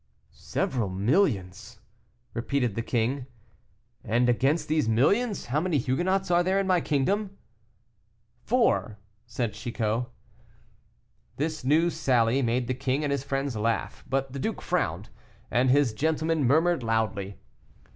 "Several 0.33 0.89
millions!" 0.89 1.79
repeated 2.33 2.73
the 2.73 2.81
king; 2.81 3.27
"and 4.03 4.29
against 4.29 4.67
these 4.67 4.89
millions, 4.89 5.45
how 5.45 5.61
many 5.61 5.77
Huguenots 5.77 6.31
are 6.31 6.41
there 6.41 6.59
in 6.59 6.65
my 6.65 6.81
kingdom?" 6.81 7.37
"Four," 8.41 8.97
said 9.27 9.53
Chicot. 9.53 10.07
This 11.37 11.63
new 11.63 11.91
sally 11.91 12.41
made 12.41 12.65
the 12.65 12.73
king 12.73 13.03
and 13.03 13.11
his 13.11 13.23
friends 13.23 13.55
laugh, 13.55 14.03
but 14.09 14.33
the 14.33 14.39
duke 14.39 14.63
frowned, 14.63 15.09
and 15.51 15.69
his 15.69 15.93
gentlemen 15.93 16.45
murmured 16.47 16.81
loudly. 16.81 17.37